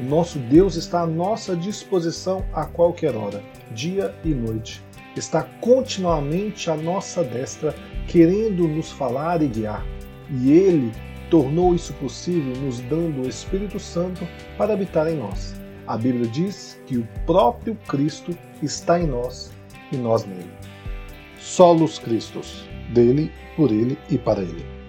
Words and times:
O 0.00 0.02
nosso 0.02 0.38
Deus 0.38 0.76
está 0.76 1.02
à 1.02 1.06
nossa 1.06 1.54
disposição 1.54 2.44
a 2.52 2.64
qualquer 2.64 3.14
hora, 3.14 3.42
dia 3.72 4.14
e 4.24 4.28
noite. 4.28 4.82
Está 5.14 5.42
continuamente 5.60 6.70
à 6.70 6.76
nossa 6.76 7.22
destra, 7.22 7.74
querendo 8.08 8.66
nos 8.66 8.90
falar 8.90 9.42
e 9.42 9.48
guiar. 9.48 9.84
E 10.30 10.50
Ele 10.50 10.90
tornou 11.30 11.74
isso 11.74 11.92
possível 11.94 12.54
nos 12.56 12.80
dando 12.80 13.22
o 13.22 13.28
Espírito 13.28 13.78
Santo 13.78 14.26
para 14.56 14.72
habitar 14.72 15.06
em 15.06 15.16
nós. 15.16 15.61
A 15.86 15.96
Bíblia 15.96 16.28
diz 16.28 16.80
que 16.86 16.96
o 16.96 17.08
próprio 17.26 17.74
Cristo 17.88 18.36
está 18.62 19.00
em 19.00 19.06
nós 19.06 19.50
e 19.90 19.96
nós 19.96 20.24
nele. 20.24 20.50
Solos 21.38 21.98
Cristos, 21.98 22.64
dele, 22.94 23.32
por 23.56 23.70
ele 23.70 23.98
e 24.08 24.16
para 24.16 24.40
ele. 24.42 24.81